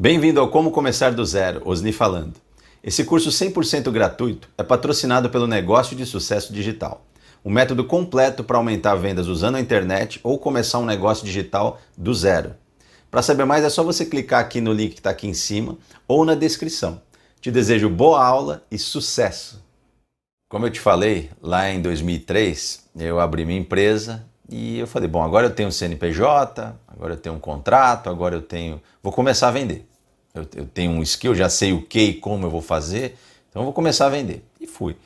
[0.00, 2.32] Bem-vindo ao Como Começar do Zero, Osni falando.
[2.82, 7.04] Esse curso 100% gratuito é patrocinado pelo Negócio de Sucesso Digital,
[7.44, 12.14] um método completo para aumentar vendas usando a internet ou começar um negócio digital do
[12.14, 12.54] zero.
[13.10, 15.76] Para saber mais é só você clicar aqui no link que está aqui em cima
[16.08, 17.02] ou na descrição.
[17.38, 19.62] Te desejo boa aula e sucesso!
[20.48, 25.22] Como eu te falei, lá em 2003 eu abri minha empresa e eu falei, bom,
[25.22, 29.48] agora eu tenho um CNPJ, agora eu tenho um contrato, agora eu tenho, vou começar
[29.48, 29.89] a vender
[30.34, 33.16] eu, eu tenho um skill, já sei o que e como eu vou fazer,
[33.48, 34.44] então eu vou começar a vender.
[34.60, 34.96] E fui.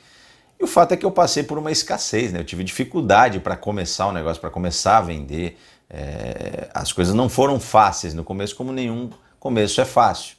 [0.59, 2.39] E o fato é que eu passei por uma escassez, né?
[2.39, 5.57] Eu tive dificuldade para começar o negócio, para começar a vender.
[5.89, 10.35] É, as coisas não foram fáceis no começo, como nenhum começo é fácil.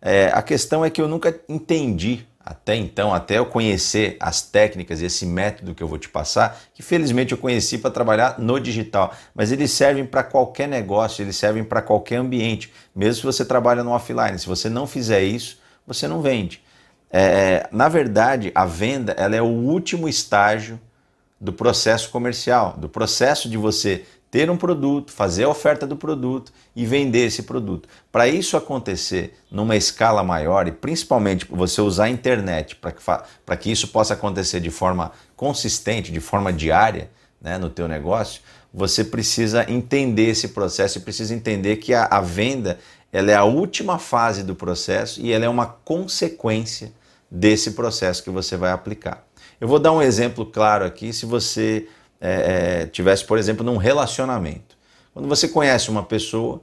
[0.00, 5.00] É, a questão é que eu nunca entendi até então, até eu conhecer as técnicas
[5.00, 8.60] e esse método que eu vou te passar, que felizmente eu conheci para trabalhar no
[8.60, 13.44] digital, mas eles servem para qualquer negócio, eles servem para qualquer ambiente, mesmo se você
[13.44, 14.38] trabalha no offline.
[14.38, 16.62] Se você não fizer isso, você não vende.
[17.10, 20.78] É, na verdade, a venda ela é o último estágio
[21.40, 24.04] do processo comercial, do processo de você
[24.36, 27.88] ter um produto, fazer a oferta do produto e vender esse produto.
[28.12, 33.72] Para isso acontecer numa escala maior e principalmente você usar a internet para que, que
[33.72, 37.08] isso possa acontecer de forma consistente, de forma diária
[37.40, 38.42] né, no teu negócio,
[38.74, 42.78] você precisa entender esse processo e precisa entender que a, a venda
[43.10, 46.92] ela é a última fase do processo e ela é uma consequência
[47.30, 49.26] desse processo que você vai aplicar.
[49.58, 51.10] Eu vou dar um exemplo claro aqui.
[51.10, 51.88] Se você
[52.20, 54.76] é, é, tivesse, por exemplo, num relacionamento.
[55.12, 56.60] Quando você conhece uma pessoa,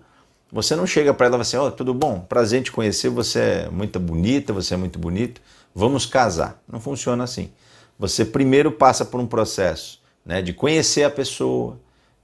[0.52, 3.40] você não chega para ela e assim: Ó, oh, tudo bom, prazer te conhecer, você
[3.40, 5.42] é muito bonita, você é muito bonito,
[5.74, 6.62] vamos casar.
[6.72, 7.52] Não funciona assim.
[7.98, 11.80] Você primeiro passa por um processo né, de conhecer a pessoa,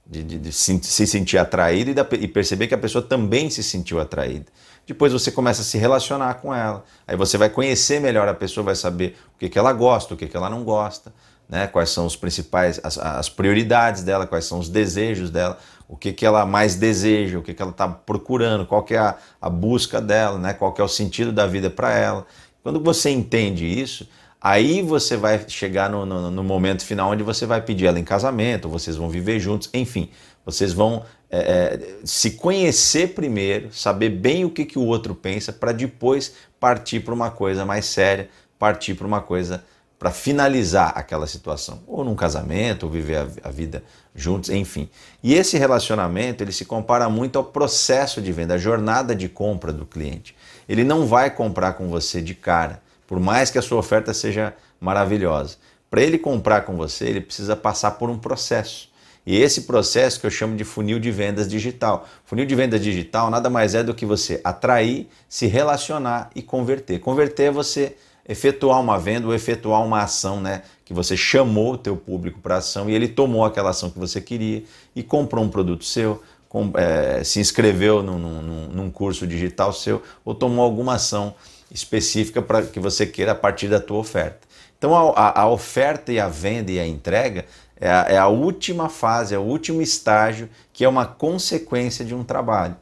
[0.06, 3.50] de, de, de se, se, sentir atraído e, da, e perceber que a pessoa também
[3.50, 4.46] se sentiu atraída.
[4.86, 6.84] Depois você começa a se relacionar com ela.
[7.06, 10.16] Aí você vai conhecer melhor a pessoa, vai saber o que, que ela gosta, o
[10.16, 11.12] que, que ela não gosta
[11.50, 11.66] né?
[11.66, 16.12] quais são os principais, as, as, prioridades dela, quais são os desejos dela, o que,
[16.12, 19.50] que ela mais deseja, o que, que ela está procurando, qual que é a, a
[19.50, 20.54] busca dela, né?
[20.54, 22.24] qual que é o sentido da vida para ela.
[22.62, 24.08] Quando você entende isso,
[24.40, 28.04] aí você vai chegar no, no, no, momento final onde você vai pedir ela em
[28.04, 30.08] casamento, vocês vão viver juntos, enfim,
[30.46, 35.52] vocês vão é, é, se conhecer primeiro, saber bem o que, que o outro pensa,
[35.52, 39.64] para depois partir para uma coisa mais séria, partir para uma coisa
[40.00, 43.84] para finalizar aquela situação, ou num casamento, ou viver a, a, vida
[44.14, 44.88] juntos, enfim.
[45.22, 49.74] E esse relacionamento ele se compara muito ao processo de venda, a jornada de compra
[49.74, 50.34] do cliente.
[50.66, 54.54] Ele não vai comprar com você de cara, por mais que a sua oferta seja
[54.80, 55.58] maravilhosa.
[55.90, 58.88] Para ele comprar com você, ele precisa passar por um processo.
[59.26, 62.08] E esse processo que eu chamo de funil de vendas digital.
[62.24, 67.00] Funil de vendas digital nada mais é do que você atrair, se relacionar e converter.
[67.00, 67.96] Converter é você
[68.30, 70.62] efetuar uma venda ou efetuar uma ação, né?
[70.84, 74.20] Que você chamou o teu público para ação e ele tomou aquela ação que você
[74.20, 74.62] queria
[74.94, 80.00] e comprou um produto seu, com, é, se inscreveu num, num, num, curso digital seu
[80.24, 81.34] ou tomou alguma ação
[81.72, 84.46] específica para que você queira a partir da tua oferta.
[84.78, 87.46] Então a, a oferta e a venda e a entrega
[87.80, 92.14] é a, é a última fase, é o último estágio que é uma consequência de
[92.14, 92.76] um trabalho.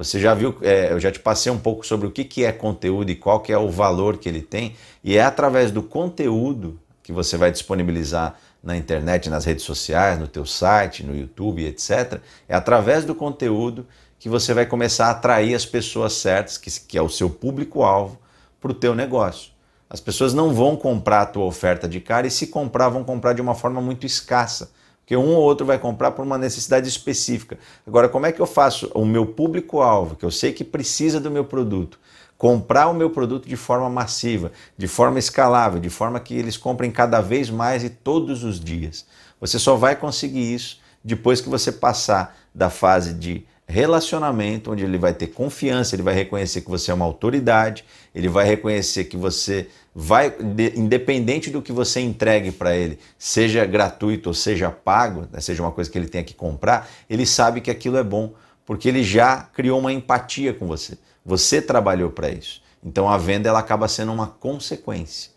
[0.00, 2.50] Você já viu, é, eu já te passei um pouco sobre o que, que é
[2.50, 4.74] conteúdo e qual que é o valor que ele tem,
[5.04, 8.34] e é através do conteúdo que você vai disponibilizar
[8.64, 12.18] na internet, nas redes sociais, no teu site, no YouTube, etc.
[12.48, 13.86] É através do conteúdo
[14.18, 18.18] que você vai começar a atrair as pessoas certas, que, que é o seu público-alvo,
[18.58, 19.50] para o teu negócio.
[19.90, 23.34] As pessoas não vão comprar a tua oferta de cara e se comprar, vão comprar
[23.34, 24.70] de uma forma muito escassa
[25.10, 27.58] porque um ou outro vai comprar por uma necessidade específica.
[27.84, 31.28] Agora, como é que eu faço o meu público-alvo, que eu sei que precisa do
[31.28, 31.98] meu produto,
[32.38, 36.92] comprar o meu produto de forma massiva, de forma escalável, de forma que eles comprem
[36.92, 39.04] cada vez mais e todos os dias?
[39.40, 44.96] Você só vai conseguir isso depois que você passar da fase de relacionamento, onde ele
[44.96, 49.16] vai ter confiança, ele vai reconhecer que você é uma autoridade, ele vai reconhecer que
[49.16, 50.34] você vai,
[50.76, 55.72] independente do que você entregue para ele, seja gratuito ou seja pago, né, seja uma
[55.72, 58.32] coisa que ele tenha que comprar, ele sabe que aquilo é bom,
[58.64, 60.96] porque ele já criou uma empatia com você.
[61.24, 62.62] Você trabalhou para isso.
[62.84, 65.30] Então a venda ela acaba sendo uma consequência.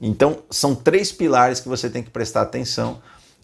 [0.00, 3.00] Então são três pilares que você tem que prestar atenção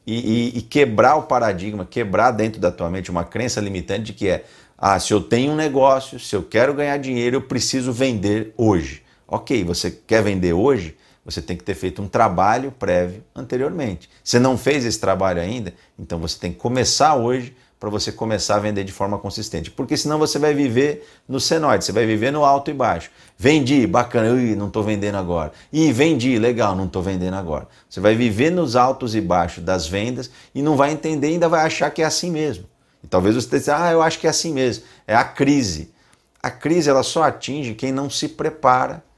[0.06, 4.12] e, e, e, quebrar o paradigma, quebrar dentro da tua mente uma crença limitante de
[4.12, 4.44] que é,
[4.76, 8.99] ah, se eu tenho um negócio, se eu quero ganhar dinheiro, eu preciso vender hoje.
[9.32, 10.96] Ok, você quer vender hoje?
[11.24, 14.10] Você tem que ter feito um trabalho prévio anteriormente.
[14.24, 18.56] Você não fez esse trabalho ainda, então você tem que começar hoje para você começar
[18.56, 19.70] a vender de forma consistente.
[19.70, 23.08] Porque senão você vai viver no senoide, você vai viver no alto e baixo.
[23.38, 25.52] Vendi, bacana, ui, não estou vendendo agora.
[25.72, 27.68] E vendi, legal, não estou vendendo agora.
[27.88, 31.64] Você vai viver nos altos e baixos das vendas e não vai entender, ainda vai
[31.64, 32.64] achar que é assim mesmo.
[33.04, 34.82] E talvez você diga, ah, eu acho que é assim mesmo.
[35.06, 35.92] É a crise.
[36.42, 39.08] A crise ela só atinge quem não se prepara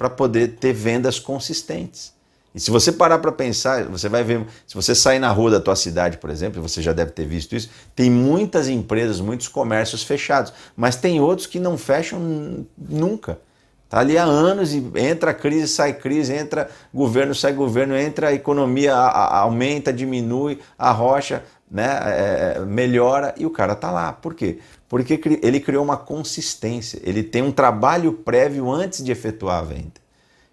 [0.00, 2.14] para poder ter vendas consistentes.
[2.54, 5.60] E se você parar para pensar, você vai ver, se você sair na rua da
[5.60, 10.02] tua cidade, por exemplo, você já deve ter visto isso, tem muitas empresas, muitos comércios
[10.02, 13.38] fechados, mas tem outros que não fecham nunca.
[13.90, 18.32] Tá ali há anos e entra crise, sai crise, entra governo, sai governo, entra a
[18.32, 24.14] economia, a, a, aumenta, diminui, a rocha né, é, melhora e o cara tá lá.
[24.14, 24.60] Por quê?
[24.90, 30.00] Porque ele criou uma consistência, ele tem um trabalho prévio antes de efetuar a venda.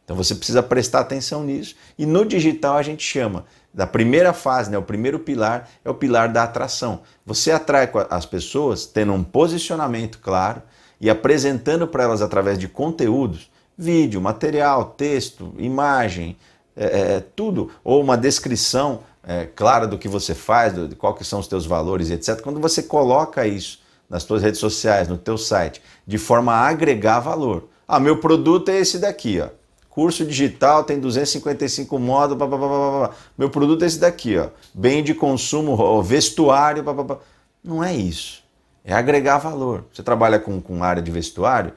[0.05, 1.75] Então você precisa prestar atenção nisso.
[1.97, 5.95] E no digital a gente chama da primeira fase, né, o primeiro pilar é o
[5.95, 7.01] pilar da atração.
[7.25, 10.61] Você atrai as pessoas tendo um posicionamento claro
[11.01, 16.37] e apresentando para elas através de conteúdos, vídeo, material, texto, imagem,
[16.75, 21.27] é, é, tudo, ou uma descrição é, clara do que você faz, do, de quais
[21.27, 22.39] são os teus valores, etc.
[22.39, 27.19] Quando você coloca isso nas tuas redes sociais, no teu site, de forma a agregar
[27.19, 27.67] valor.
[27.87, 29.49] Ah, meu produto é esse daqui, ó.
[29.89, 33.11] Curso digital tem 255 módulos, blá, blá, blá, blá.
[33.35, 34.49] meu produto é esse daqui, ó.
[34.73, 36.83] bem de consumo, vestuário.
[36.83, 37.17] Blá, blá, blá.
[37.63, 38.43] Não é isso.
[38.85, 39.85] É agregar valor.
[39.91, 41.73] Você trabalha com, com área de vestuário,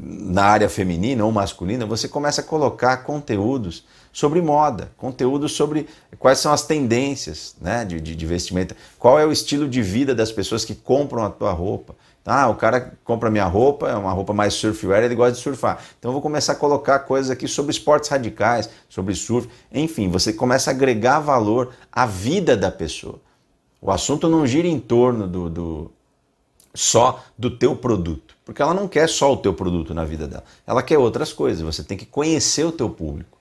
[0.00, 3.84] na área feminina ou masculina, você começa a colocar conteúdos
[4.18, 5.86] sobre moda, conteúdos sobre
[6.18, 10.12] quais são as tendências né, de, de, de vestimenta, qual é o estilo de vida
[10.12, 11.94] das pessoas que compram a tua roupa.
[12.26, 15.80] Ah, o cara compra minha roupa, é uma roupa mais surfwear, ele gosta de surfar.
[15.96, 20.32] Então eu vou começar a colocar coisas aqui sobre esportes radicais, sobre surf, enfim, você
[20.32, 23.20] começa a agregar valor à vida da pessoa.
[23.80, 25.92] O assunto não gira em torno do, do
[26.74, 30.44] só do teu produto, porque ela não quer só o teu produto na vida dela,
[30.66, 31.62] ela quer outras coisas.
[31.62, 33.37] Você tem que conhecer o teu público.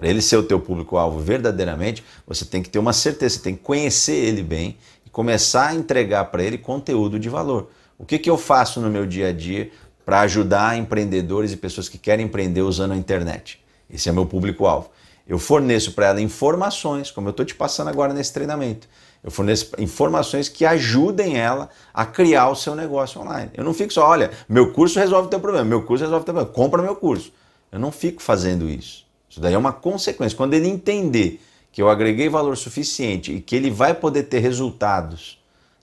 [0.00, 3.54] Para ele ser o teu público-alvo verdadeiramente, você tem que ter uma certeza, você tem
[3.54, 7.68] que conhecer ele bem e começar a entregar para ele conteúdo de valor.
[7.98, 9.70] O que, que eu faço no meu dia a dia
[10.02, 13.62] para ajudar empreendedores e pessoas que querem empreender usando a internet?
[13.90, 14.88] Esse é meu público-alvo.
[15.28, 18.88] Eu forneço para ela informações, como eu estou te passando agora nesse treinamento.
[19.22, 23.50] Eu forneço informações que ajudem ela a criar o seu negócio online.
[23.52, 26.24] Eu não fico só, olha, meu curso resolve o teu problema, meu curso resolve o
[26.24, 27.30] teu problema, compra meu curso.
[27.70, 29.09] Eu não fico fazendo isso.
[29.30, 30.36] Isso daí é uma consequência.
[30.36, 31.40] Quando ele entender
[31.70, 35.38] que eu agreguei valor suficiente e que ele vai poder ter resultados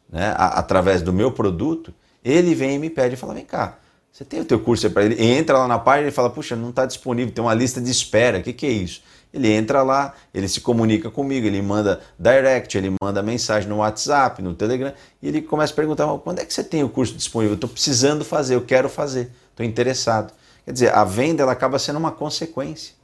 [0.09, 3.77] né, através do meu produto, ele vem e me pede e fala: vem cá,
[4.11, 5.23] você tem o teu curso para ele?
[5.23, 8.39] Entra lá na página e fala: puxa, não está disponível, tem uma lista de espera,
[8.39, 9.01] o que, que é isso?
[9.33, 14.41] Ele entra lá, ele se comunica comigo, ele manda direct, ele manda mensagem no WhatsApp,
[14.41, 17.55] no Telegram, e ele começa a perguntar: quando é que você tem o curso disponível?
[17.55, 20.33] Estou precisando fazer, eu quero fazer, estou interessado.
[20.65, 22.96] Quer dizer, a venda ela acaba sendo uma consequência.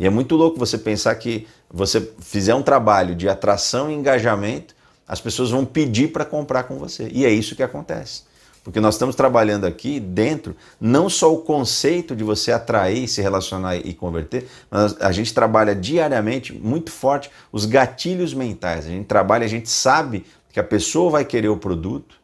[0.00, 4.74] E é muito louco você pensar que você fizer um trabalho de atração e engajamento,
[5.06, 7.10] as pessoas vão pedir para comprar com você.
[7.12, 8.22] E é isso que acontece.
[8.64, 13.76] Porque nós estamos trabalhando aqui dentro não só o conceito de você atrair, se relacionar
[13.76, 18.86] e converter, mas a gente trabalha diariamente muito forte os gatilhos mentais.
[18.86, 22.16] A gente trabalha, a gente sabe que a pessoa vai querer o produto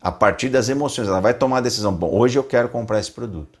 [0.00, 1.08] a partir das emoções.
[1.08, 3.58] Ela vai tomar a decisão: bom, hoje eu quero comprar esse produto.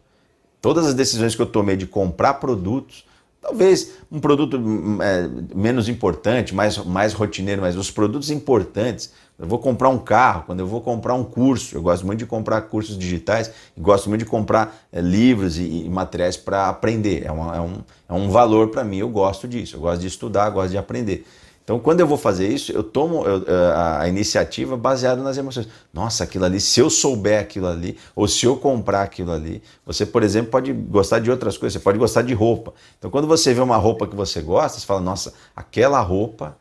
[0.60, 3.04] Todas as decisões que eu tomei de comprar produtos
[3.44, 9.12] Talvez um produto hum, é, menos importante, mais, mais rotineiro, mas os produtos importantes.
[9.38, 12.26] Eu vou comprar um carro, quando eu vou comprar um curso, eu gosto muito de
[12.26, 17.26] comprar cursos digitais gosto muito de comprar é, livros e, e materiais para aprender.
[17.26, 17.74] É, uma, é, um,
[18.08, 21.26] é um valor para mim, eu gosto disso, eu gosto de estudar, gosto de aprender.
[21.64, 23.42] Então, quando eu vou fazer isso, eu tomo eu,
[23.74, 25.66] a iniciativa baseada nas emoções.
[25.94, 30.04] Nossa, aquilo ali, se eu souber aquilo ali, ou se eu comprar aquilo ali, você,
[30.04, 32.74] por exemplo, pode gostar de outras coisas, você pode gostar de roupa.
[32.98, 36.54] Então, quando você vê uma roupa que você gosta, você fala, nossa, aquela roupa,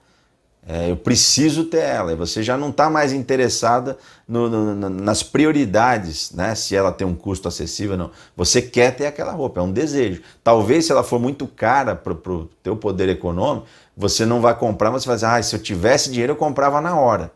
[0.65, 2.13] é, eu preciso ter ela.
[2.13, 6.55] E você já não está mais interessada no, no, nas prioridades, né?
[6.55, 8.11] Se ela tem um custo acessível ou não.
[8.37, 10.21] Você quer ter aquela roupa, é um desejo.
[10.41, 14.91] Talvez se ela for muito cara para o teu poder econômico, você não vai comprar,
[14.91, 17.31] mas você vai dizer, ah, se eu tivesse dinheiro eu comprava na hora.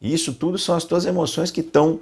[0.00, 2.00] Isso tudo são as tuas emoções que estão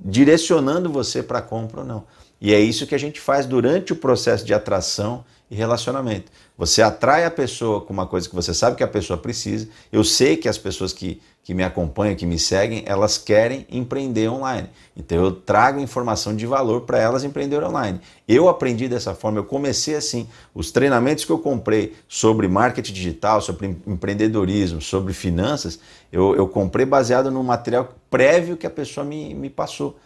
[0.00, 2.04] direcionando você para compra ou não.
[2.40, 6.30] E é isso que a gente faz durante o processo de atração e relacionamento.
[6.58, 9.68] Você atrai a pessoa com uma coisa que você sabe que a pessoa precisa.
[9.92, 14.28] Eu sei que as pessoas que, que me acompanham, que me seguem, elas querem empreender
[14.28, 14.68] online.
[14.96, 18.00] Então eu trago informação de valor para elas empreender online.
[18.26, 20.28] Eu aprendi dessa forma, eu comecei assim.
[20.54, 25.78] Os treinamentos que eu comprei sobre marketing digital, sobre empreendedorismo, sobre finanças,
[26.10, 29.96] eu, eu comprei baseado no material prévio que a pessoa me, me passou.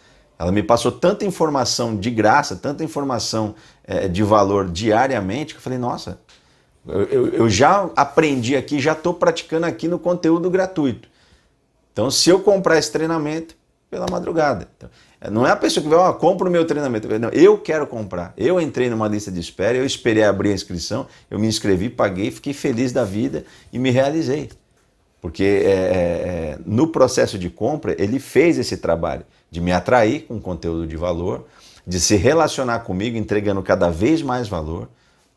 [0.41, 5.61] Ela me passou tanta informação de graça, tanta informação é, de valor diariamente, que eu
[5.61, 6.19] falei, nossa,
[6.87, 11.07] eu, eu já aprendi aqui, já estou praticando aqui no conteúdo gratuito.
[11.93, 13.55] Então, se eu comprar esse treinamento,
[13.87, 14.67] pela madrugada.
[14.77, 14.89] Então,
[15.29, 17.07] não é a pessoa que vai, ó, compra o meu treinamento.
[17.19, 18.33] Não, eu quero comprar.
[18.35, 22.31] Eu entrei numa lista de espera, eu esperei abrir a inscrição, eu me inscrevi, paguei,
[22.31, 24.49] fiquei feliz da vida e me realizei.
[25.21, 30.21] Porque é, é, é no processo de compra, ele fez esse trabalho de me atrair
[30.21, 31.45] com conteúdo de valor,
[31.85, 34.87] de se relacionar comigo entregando cada vez mais valor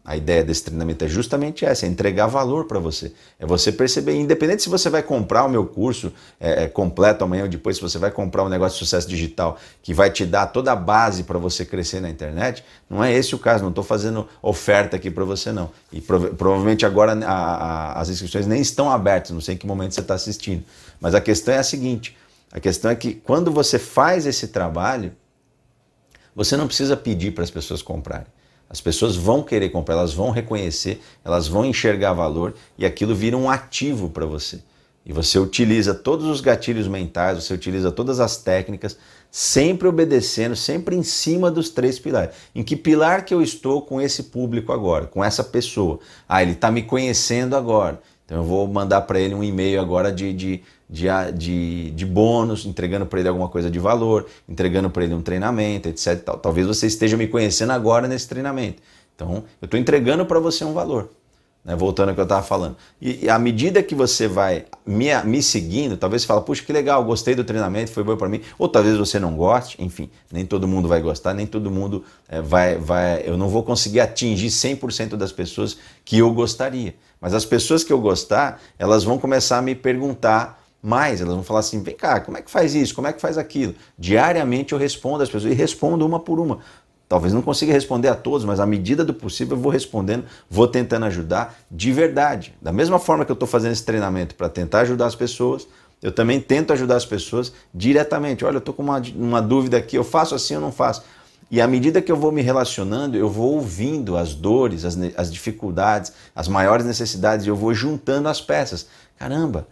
[0.05, 3.11] a ideia desse treinamento é justamente essa, é entregar valor para você.
[3.41, 7.45] É você perceber, independente se você vai comprar o meu curso é, é, completo amanhã
[7.45, 10.49] ou depois, se você vai comprar um negócio de sucesso digital que vai te dar
[10.49, 13.83] toda a base para você crescer na internet, não é esse o caso, não estou
[13.83, 15.71] fazendo oferta aqui para você não.
[15.91, 19.67] E prov provavelmente agora a, a, as inscrições nem estão abertas, não sei em que
[19.67, 20.65] momento você está assistindo.
[21.01, 22.15] Mas a questão é a seguinte,
[22.55, 25.13] a questão é que quando você faz esse trabalho,
[26.37, 28.29] você não precisa pedir para as pessoas comprarem.
[28.71, 33.37] As pessoas vão querer comprar, elas vão reconhecer, elas vão enxergar valor e aquilo vira
[33.37, 34.61] um ativo para você.
[35.05, 38.97] E você utiliza todos os gatilhos mentais, você utiliza todas as técnicas,
[39.31, 42.35] sempre obedecendo, sempre em cima dos três pilares.
[42.55, 45.99] Em que pilar que eu estou com esse público agora, com essa pessoa?
[46.29, 48.01] Ah, ele está me conhecendo agora.
[48.25, 52.65] Então eu vou mandar para ele um e-mail agora de, de, de, de, de bônus,
[52.65, 56.23] entregando para ele alguma coisa de valor, entregando para ele um treinamento, etc.
[56.25, 56.39] Tal.
[56.39, 58.83] Talvez você esteja me conhecendo agora nesse treinamento.
[59.15, 61.11] Então eu estou entregando para você um valor.
[61.65, 61.75] Né?
[61.75, 62.77] Voltando ao que eu estava falando.
[63.01, 66.73] E, e, à medida que você vai me, me seguindo, talvez você fale, puxa, que
[66.73, 68.43] legal, gostei do treinamento, foi bom para mim.
[68.59, 72.43] Ou talvez você não goste, enfim, nem todo mundo vai gostar, nem todo mundo é,
[72.43, 73.23] vai, vai.
[73.25, 76.95] Eu não vou conseguir atingir 100% das pessoas que eu gostaria.
[77.25, 81.43] Mas as pessoas que eu gostar, elas vão começar a me perguntar mais, elas vão
[81.43, 82.95] falar assim: vem cá, como é que faz isso?
[82.95, 83.75] Como é que faz aquilo?
[83.99, 86.59] Diariamente eu respondo às pessoas e respondo uma por uma.
[87.09, 90.69] Talvez não consiga responder a todos, mas à medida do possível eu vou respondendo, vou
[90.69, 92.55] tentando ajudar de verdade.
[92.61, 95.67] Da mesma forma que eu estou fazendo esse treinamento para tentar ajudar as pessoas,
[96.03, 98.45] eu também tento ajudar as pessoas diretamente.
[98.45, 101.03] Olha, eu estou com uma, uma dúvida aqui, eu faço assim ou não faço?
[101.55, 105.33] E à medida que eu vou me relacionando, eu vou ouvindo as dores, as, as
[105.33, 108.89] dificuldades, as maiores necessidades, e eu vou juntando as peças.
[109.17, 109.69] Caramba,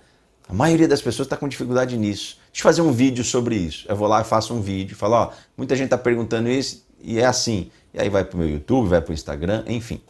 [0.48, 2.38] a maioria das pessoas está com dificuldade nisso.
[2.52, 3.84] Deixa eu fazer um vídeo sobre isso.
[3.88, 7.18] Eu vou lá e faço um vídeo, falo, ó, muita gente está perguntando isso e
[7.18, 7.68] é assim.
[7.92, 10.00] E aí vai para o meu YouTube, vai para o Instagram, enfim.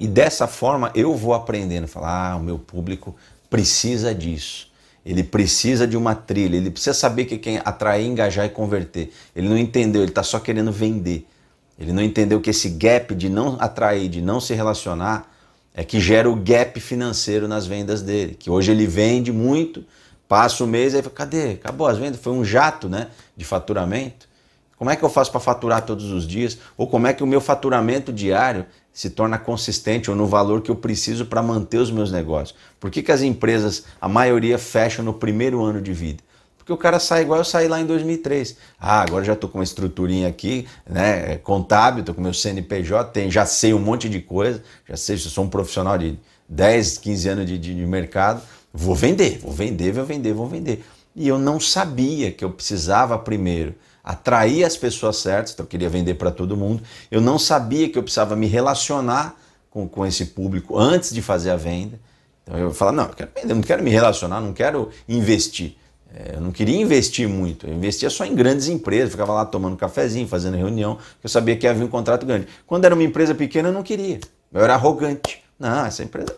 [0.00, 3.14] E dessa forma eu vou aprendendo, falar, ah, o meu público
[3.50, 4.67] precisa disso.
[5.08, 9.10] Ele precisa de uma trilha, ele precisa saber que quem atrair, engajar e converter.
[9.34, 11.26] Ele não entendeu, ele está só querendo vender.
[11.78, 15.34] Ele não entendeu que esse gap de não atrair, de não se relacionar,
[15.72, 18.36] é que gera o gap financeiro nas vendas dele.
[18.38, 19.82] Que hoje ele vende muito,
[20.28, 21.52] passa o mês e fala, cadê?
[21.52, 22.20] Acabou as vendas?
[22.20, 24.28] Foi um jato né, de faturamento.
[24.76, 26.58] Como é que eu faço para faturar todos os dias?
[26.76, 28.66] Ou como é que o meu faturamento diário
[28.98, 32.58] se torna consistente ou no valor que eu preciso para manter os meus negócios?
[32.80, 36.20] Por que, que as empresas, a maioria, fecham no primeiro ano de vida?
[36.58, 38.56] Porque o cara sai igual eu saí lá em 2003.
[38.76, 43.30] Ah, agora já estou com uma estruturinha aqui, né, contábil, estou com meu CNPJ, tem,
[43.30, 47.28] já sei um monte de coisa, já sei, se sou um profissional de 10, 15
[47.28, 48.42] anos de, de, de mercado,
[48.74, 50.84] vou vender, vou vender, vou vender, vou vender.
[51.14, 53.76] E eu não sabia que eu precisava primeiro
[54.08, 56.82] atrair as pessoas certas, então eu queria vender para todo mundo.
[57.10, 59.38] Eu não sabia que eu precisava me relacionar
[59.68, 62.00] com, com esse público antes de fazer a venda.
[62.42, 65.76] Então eu falava, não, eu quero não quero me relacionar, não quero investir.
[66.14, 69.76] É, eu não queria investir muito, eu investia só em grandes empresas, ficava lá tomando
[69.76, 72.48] cafezinho, fazendo reunião, porque eu sabia que havia um contrato grande.
[72.66, 74.20] Quando era uma empresa pequena, eu não queria.
[74.50, 75.44] Eu era arrogante.
[75.58, 76.34] Não, essa empresa.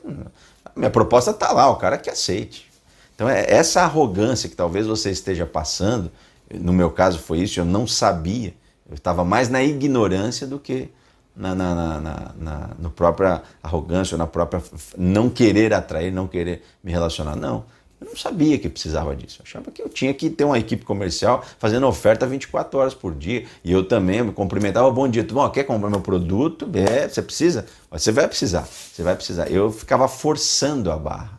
[0.75, 2.69] Minha proposta está lá, o cara que aceite.
[3.15, 6.11] Então, é essa arrogância que talvez você esteja passando,
[6.53, 8.55] no meu caso foi isso, eu não sabia.
[8.89, 10.89] Eu estava mais na ignorância do que
[11.35, 14.63] na, na, na, na, na no própria arrogância, na própria
[14.97, 17.37] não querer atrair, não querer me relacionar.
[17.37, 17.65] Não,
[18.01, 19.41] eu não sabia que precisava disso.
[19.41, 23.15] Eu achava que eu tinha que ter uma equipe comercial fazendo oferta 24 horas por
[23.15, 23.45] dia.
[23.63, 25.51] E eu também me cumprimentava, bom dia, tudo bom?
[25.51, 26.69] Quer comprar meu produto?
[26.75, 27.67] É, você precisa?
[27.91, 29.51] Você vai precisar, você vai precisar.
[29.51, 31.39] Eu ficava forçando a barra.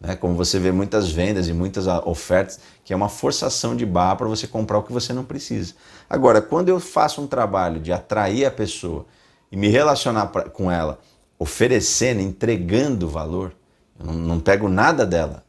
[0.00, 0.16] Né?
[0.16, 4.16] Como você vê muitas vendas e muitas ah, ofertas, que é uma forçação de barra
[4.16, 5.74] para você comprar o que você não precisa.
[6.08, 9.06] Agora, quando eu faço um trabalho de atrair a pessoa
[9.50, 10.98] e me relacionar pra, com ela,
[11.38, 13.54] oferecendo, entregando valor,
[13.98, 15.44] eu não, não pego nada dela.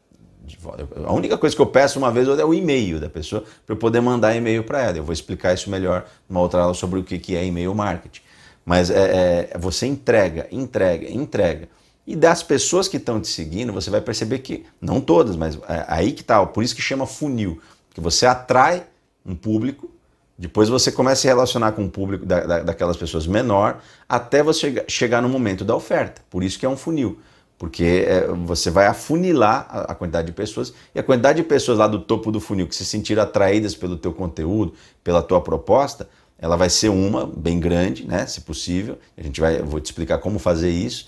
[1.05, 3.77] A única coisa que eu peço uma vez é o e-mail da pessoa para eu
[3.77, 4.97] poder mandar e-mail para ela.
[4.97, 8.21] Eu vou explicar isso melhor numa outra aula sobre o que é e-mail marketing.
[8.65, 11.69] Mas é, é, você entrega, entrega, entrega.
[12.05, 15.85] E das pessoas que estão te seguindo, você vai perceber que, não todas, mas é,
[15.87, 17.61] aí que tá, por isso que chama funil.
[17.93, 18.83] Que você atrai
[19.25, 19.89] um público,
[20.37, 24.43] depois você começa a se relacionar com o público da, da, daquelas pessoas menor, até
[24.43, 26.21] você chegar no momento da oferta.
[26.29, 27.19] Por isso que é um funil.
[27.57, 31.77] Porque é, você vai afunilar a, a, quantidade de pessoas e a quantidade de pessoas
[31.77, 36.09] lá do topo do funil que se sentiram atraídas pelo teu conteúdo, pela tua proposta,
[36.37, 38.97] ela vai ser uma bem grande, né, se possível.
[39.17, 41.07] A gente vai, eu vou te explicar como fazer isso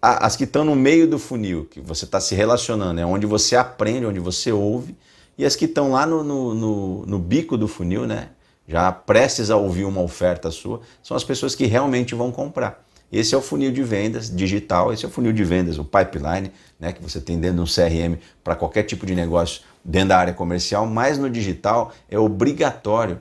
[0.00, 3.56] as que estão no meio do funil, que você está se relacionando, é onde você
[3.56, 4.96] aprende, onde você ouve,
[5.38, 8.30] e as que estão lá no, no, no, no, bico do funil, né?
[8.68, 12.84] Já prestes a ouvir uma oferta sua, são as pessoas que realmente vão comprar.
[13.12, 16.50] Esse é o funil de vendas digital, esse é o funil de vendas, o pipeline,
[16.78, 20.18] né, que você tem dentro de um CRM para qualquer tipo de negócio dentro da
[20.18, 23.20] área comercial, mas no digital é obrigatório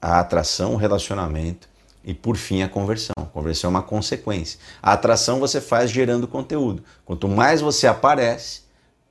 [0.00, 1.68] a atração, o relacionamento
[2.04, 3.14] e por fim a conversão.
[3.18, 4.58] A conversão é uma consequência.
[4.82, 6.82] A atração você faz gerando conteúdo.
[7.04, 8.62] Quanto mais você aparece,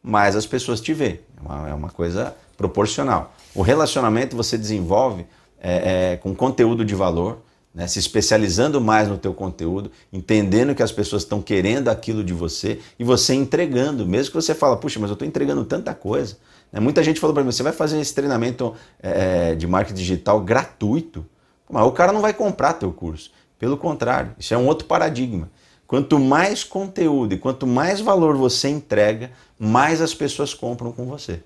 [0.02, 1.22] mais as pessoas te vê.
[1.38, 3.34] É uma, é uma coisa proporcional.
[3.54, 5.26] O relacionamento você desenvolve
[5.62, 7.40] é, é, com conteúdo de valor,
[7.74, 7.88] né?
[7.88, 12.80] se especializando mais no teu conteúdo, entendendo que as pessoas estão querendo aquilo de você
[12.98, 16.38] e você entregando, mesmo que você fala, puxa, mas eu estou entregando tanta coisa.
[16.72, 16.80] Né?
[16.80, 21.26] Muita gente falou para mim, você vai fazer esse treinamento é, de marketing digital gratuito?
[21.70, 23.32] Mas o cara não vai comprar teu curso.
[23.60, 25.52] Pelo contrário, isso é um outro paradigma.
[25.86, 31.42] Quanto mais conteúdo e quanto mais valor você entrega, mais as pessoas compram com você.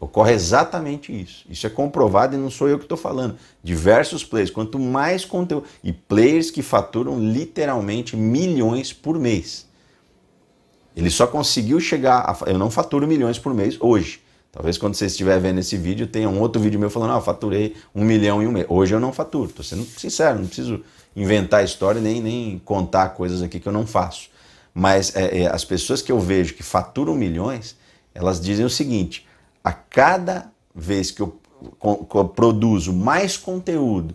[0.00, 1.44] Ocorre exatamente isso.
[1.48, 3.36] Isso é comprovado e não sou eu que estou falando.
[3.62, 5.64] Diversos players, quanto mais conteúdo.
[5.84, 9.68] E players que faturam literalmente milhões por mês.
[10.96, 12.18] Ele só conseguiu chegar.
[12.18, 14.20] A, eu não faturo milhões por mês hoje.
[14.52, 17.74] Talvez quando você estiver vendo esse vídeo tenha um outro vídeo meu falando, ah, faturei
[17.94, 18.66] um milhão em um mês.
[18.68, 20.84] Hoje eu não faturo, estou sendo sincero, não preciso
[21.16, 24.28] inventar história nem, nem contar coisas aqui que eu não faço.
[24.74, 27.74] Mas é, é, as pessoas que eu vejo que faturam milhões,
[28.14, 29.26] elas dizem o seguinte:
[29.64, 31.38] a cada vez que eu,
[32.10, 34.14] que eu produzo mais conteúdo,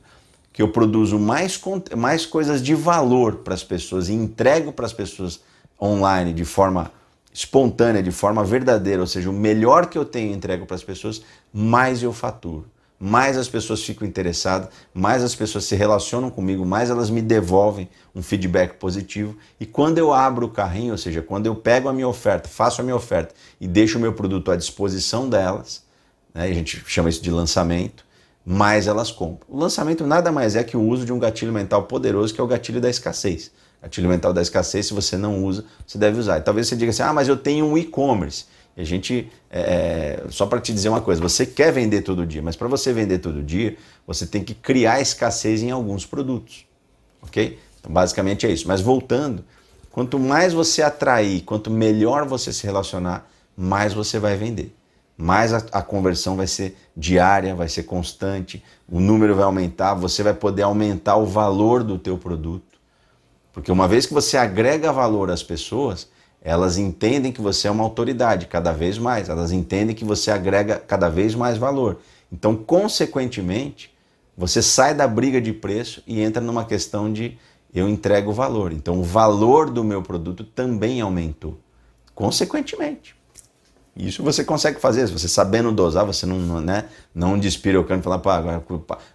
[0.54, 1.60] que eu produzo mais,
[1.98, 5.40] mais coisas de valor para as pessoas e entrego para as pessoas
[5.82, 6.92] online de forma
[7.38, 11.22] espontânea, de forma verdadeira, ou seja, o melhor que eu tenho entrego para as pessoas,
[11.54, 12.66] mais eu faturo.
[13.00, 17.88] Mais as pessoas ficam interessadas, mais as pessoas se relacionam comigo, mais elas me devolvem
[18.16, 19.38] um feedback positivo.
[19.60, 22.82] E quando eu abro o carrinho, ou seja, quando eu pego a minha oferta, faço
[22.82, 25.84] a minha oferta e deixo o meu produto à disposição delas,
[26.34, 28.04] né, a gente chama isso de lançamento,
[28.44, 29.48] mais elas compram.
[29.48, 32.44] O lançamento nada mais é que o uso de um gatilho mental poderoso, que é
[32.44, 36.38] o gatilho da escassez gatilho mental da escassez, se você não usa, você deve usar.
[36.38, 38.46] E talvez você diga assim, ah, mas eu tenho um e-commerce.
[38.76, 42.26] E a gente, é, é só para te dizer uma coisa, você quer vender todo
[42.26, 46.66] dia, mas para você vender todo dia, você tem que criar escassez em alguns produtos,
[47.22, 47.58] ok?
[47.80, 48.68] Então, basicamente é isso.
[48.68, 49.44] Mas voltando,
[49.92, 54.76] quanto mais você atrair, quanto melhor você se relacionar, mais você vai vender.
[55.18, 60.22] Mais a, a conversão vai ser diária, vai ser constante, o número vai aumentar, você
[60.22, 62.67] vai poder aumentar o valor do teu produto
[63.58, 66.08] porque uma vez que você agrega valor às pessoas,
[66.44, 70.76] elas entendem que você é uma autoridade cada vez mais, elas entendem que você agrega
[70.78, 71.98] cada vez mais valor.
[72.32, 73.92] Então, consequentemente,
[74.38, 77.36] você sai da briga de preço e entra numa questão de
[77.74, 78.72] eu entrego valor.
[78.72, 81.58] Então, o valor do meu produto também aumentou,
[82.14, 83.16] consequentemente.
[83.96, 88.38] Isso você consegue fazer, você sabendo dosar, você não, né, não despirocando e falar, pá,
[88.38, 88.64] agora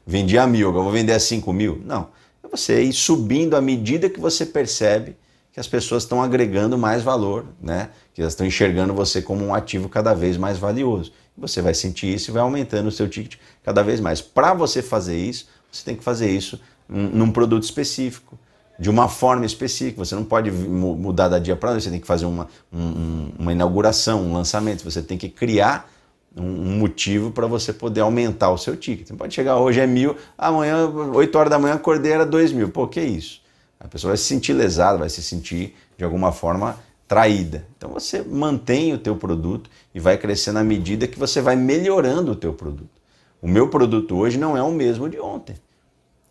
[0.04, 1.80] vendi a mil, agora vou vender a cinco mil.
[1.84, 2.08] Não
[2.52, 5.16] você ir subindo à medida que você percebe
[5.52, 7.90] que as pessoas estão agregando mais valor, né?
[8.14, 11.12] que elas estão enxergando você como um ativo cada vez mais valioso.
[11.36, 14.20] Você vai sentir isso e vai aumentando o seu ticket cada vez mais.
[14.20, 18.38] Para você fazer isso, você tem que fazer isso num produto específico,
[18.78, 20.04] de uma forma específica.
[20.04, 23.52] Você não pode mudar da dia para noite, você tem que fazer uma, um, uma
[23.52, 24.84] inauguração, um lançamento.
[24.84, 25.90] Você tem que criar
[26.36, 29.08] um motivo para você poder aumentar o seu ticket.
[29.08, 32.70] Você pode chegar hoje é mil, amanhã, 8 horas da manhã, acordei era dois mil.
[32.70, 33.42] Pô, que isso?
[33.78, 37.66] A pessoa vai se sentir lesada, vai se sentir de alguma forma traída.
[37.76, 42.32] Então você mantém o teu produto e vai crescendo à medida que você vai melhorando
[42.32, 43.02] o teu produto.
[43.40, 45.56] O meu produto hoje não é o mesmo de ontem.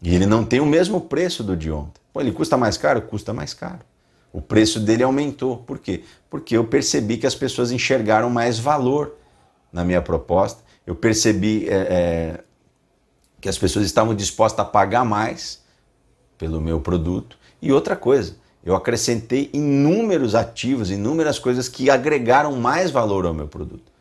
[0.01, 2.01] E ele não tem o mesmo preço do de ontem.
[2.11, 3.01] Pô, ele custa mais caro?
[3.03, 3.81] Custa mais caro.
[4.33, 5.57] O preço dele aumentou.
[5.57, 6.03] Por quê?
[6.29, 9.15] Porque eu percebi que as pessoas enxergaram mais valor
[9.71, 10.63] na minha proposta.
[10.85, 12.43] Eu percebi é, é,
[13.39, 15.61] que as pessoas estavam dispostas a pagar mais
[16.37, 17.37] pelo meu produto.
[17.61, 23.47] E outra coisa, eu acrescentei inúmeros ativos, inúmeras coisas que agregaram mais valor ao meu
[23.47, 23.91] produto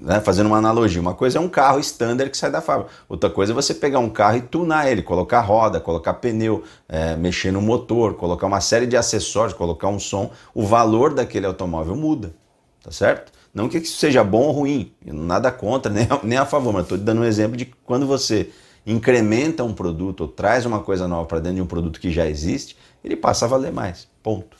[0.00, 3.28] né, fazendo uma analogia, uma coisa é um carro standard que sai da fábrica, outra
[3.28, 7.52] coisa é você pegar um carro e tunar ele, colocar roda, colocar pneu, é, mexer
[7.52, 12.34] no motor, colocar uma série de acessórios, colocar um som, o valor daquele automóvel muda,
[12.82, 13.32] tá certo?
[13.54, 16.82] Não que isso seja bom ou ruim, nada contra, nem a, nem a favor, mas
[16.82, 18.50] estou dando um exemplo de quando você
[18.84, 22.28] incrementa um produto ou traz uma coisa nova para dentro de um produto que já
[22.28, 24.56] existe, ele passa a valer mais, ponto.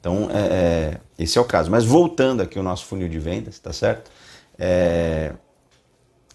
[0.00, 1.70] Então, é, é, esse é o caso.
[1.70, 4.10] Mas voltando aqui ao nosso funil de vendas, tá certo?
[4.58, 5.32] É...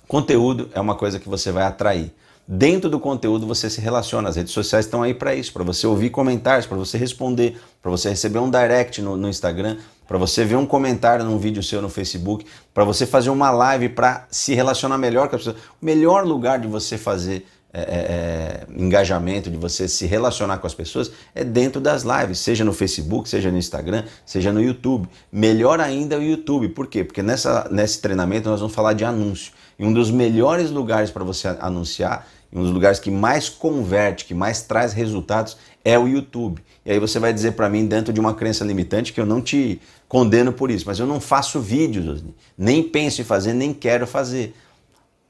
[0.07, 2.13] Conteúdo é uma coisa que você vai atrair.
[2.47, 4.29] Dentro do conteúdo você se relaciona.
[4.29, 7.91] As redes sociais estão aí para isso, para você ouvir comentários, para você responder, para
[7.91, 11.81] você receber um direct no, no Instagram, para você ver um comentário num vídeo seu
[11.81, 15.63] no Facebook, para você fazer uma live para se relacionar melhor com as pessoas.
[15.81, 20.65] O melhor lugar de você fazer é, é, é, engajamento, de você se relacionar com
[20.65, 25.07] as pessoas, é dentro das lives, seja no Facebook, seja no Instagram, seja no YouTube.
[25.31, 26.69] Melhor ainda o YouTube.
[26.69, 27.03] Por quê?
[27.03, 29.51] Porque nessa, nesse treinamento nós vamos falar de anúncio.
[29.77, 34.33] E um dos melhores lugares para você anunciar, um dos lugares que mais converte, que
[34.33, 36.63] mais traz resultados, é o YouTube.
[36.85, 39.41] E aí você vai dizer para mim, dentro de uma crença limitante, que eu não
[39.41, 42.23] te condeno por isso, mas eu não faço vídeos,
[42.57, 44.55] nem penso em fazer, nem quero fazer.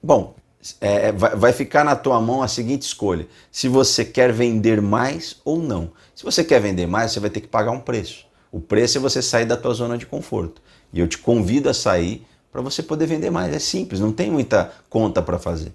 [0.02, 0.36] Bom,
[0.80, 5.38] é, é vai ficar na tua mão a seguinte escolha: se você quer vender mais
[5.44, 5.92] ou não.
[6.16, 8.26] Se você quer vender mais, você vai ter que pagar um preço.
[8.52, 10.62] O preço é você sair da tua zona de conforto.
[10.94, 13.54] E eu te convido a sair para você poder vender mais.
[13.54, 15.74] É simples, não tem muita conta para fazer.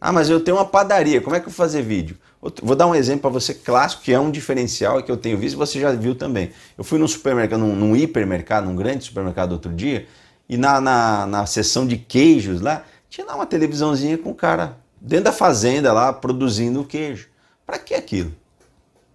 [0.00, 2.16] Ah, mas eu tenho uma padaria, como é que eu vou fazer vídeo?
[2.62, 5.54] Vou dar um exemplo para você clássico, que é um diferencial que eu tenho visto
[5.54, 6.52] e você já viu também.
[6.78, 10.06] Eu fui num supermercado, num, num hipermercado, num grande supermercado outro dia,
[10.48, 15.26] e na, na, na de queijos lá, tinha lá uma televisãozinha com o cara dentro
[15.26, 17.28] da fazenda lá produzindo o queijo.
[17.66, 18.32] Para que aquilo?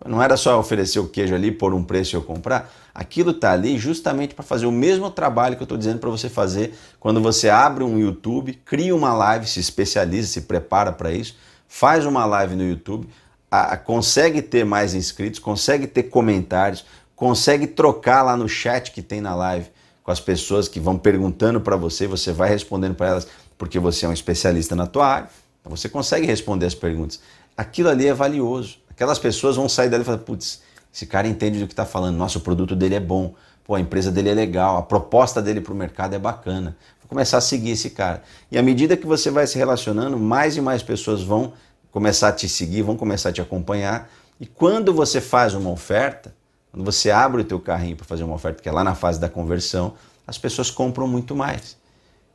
[0.06, 2.72] Não era só oferecer o queijo ali por um preço e eu comprar.
[2.94, 6.30] Aquilo está ali justamente para fazer o mesmo trabalho que eu estou dizendo para você
[6.30, 11.36] fazer quando você abre um YouTube, cria uma live, se especializa, se prepara para isso,
[11.68, 13.08] faz uma live no YouTube,
[13.50, 19.02] a, a, consegue ter mais inscritos, consegue ter comentários, consegue trocar lá no chat que
[19.02, 19.70] tem na live
[20.04, 24.06] com as pessoas que vão perguntando para você, você vai respondendo para elas porque você
[24.06, 27.20] é um especialista na tua área, então você consegue responder as perguntas.
[27.58, 28.85] Aquilo ali é valioso.
[28.96, 30.62] Aquelas pessoas vão sair dali e falar, putz,
[30.94, 34.10] esse cara entende do que está falando, nosso produto dele é bom, pô, a empresa
[34.10, 36.78] dele é legal, a proposta dele para o mercado é bacana.
[37.02, 38.24] Vou começar a seguir esse cara.
[38.50, 41.52] E à medida que você vai se relacionando, mais e mais pessoas vão
[41.92, 44.10] começar a te seguir, vão começar a te acompanhar.
[44.40, 46.34] E quando você faz uma oferta,
[46.72, 49.20] quando você abre o teu carrinho para fazer uma oferta, que é lá na fase
[49.20, 49.94] da conversão,
[50.26, 51.78] as pessoas compram muito mais.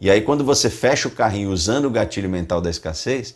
[0.01, 3.35] E aí, quando você fecha o carrinho usando o gatilho mental da escassez,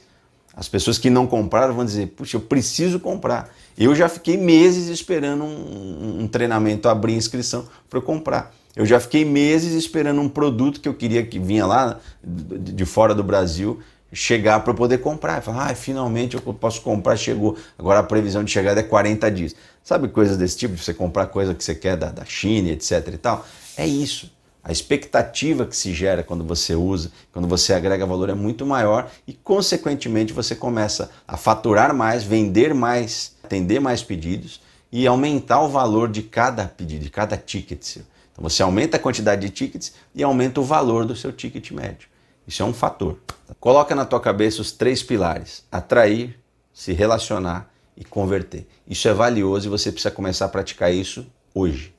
[0.56, 3.50] as pessoas que não compraram vão dizer: Puxa, eu preciso comprar.
[3.76, 8.54] Eu já fiquei meses esperando um, um treinamento abrir inscrição para eu comprar.
[8.76, 13.14] Eu já fiquei meses esperando um produto que eu queria que vinha lá de fora
[13.14, 13.80] do Brasil
[14.12, 15.42] chegar para eu poder comprar.
[15.42, 17.56] Falar, ah, finalmente eu posso comprar, chegou.
[17.78, 19.54] Agora a previsão de chegada é 40 dias.
[19.82, 23.08] Sabe coisas desse tipo, de você comprar coisa que você quer da, da China, etc
[23.12, 23.46] e tal?
[23.76, 24.33] É isso.
[24.64, 29.10] A expectativa que se gera quando você usa, quando você agrega valor é muito maior
[29.28, 35.68] e, consequentemente, você começa a faturar mais, vender mais, atender mais pedidos e aumentar o
[35.68, 38.02] valor de cada pedido, de cada ticket seu.
[38.32, 42.08] Então você aumenta a quantidade de tickets e aumenta o valor do seu ticket médio.
[42.48, 43.18] Isso é um fator.
[43.60, 46.38] Coloca na tua cabeça os três pilares: atrair,
[46.72, 48.66] se relacionar e converter.
[48.88, 51.94] Isso é valioso e você precisa começar a praticar isso hoje.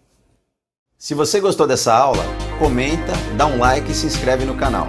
[0.98, 2.24] Se você gostou dessa aula,
[2.56, 4.88] comenta, dá um like e se inscreve no canal.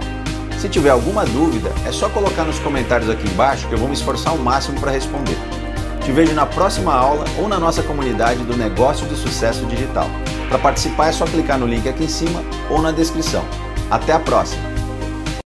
[0.59, 3.93] Se tiver alguma dúvida, é só colocar nos comentários aqui embaixo que eu vou me
[3.93, 5.37] esforçar ao máximo para responder.
[6.03, 10.09] Te vejo na próxima aula ou na nossa comunidade do Negócio de Sucesso Digital.
[10.49, 13.43] Para participar é só clicar no link aqui em cima ou na descrição.
[13.91, 14.76] Até a próxima!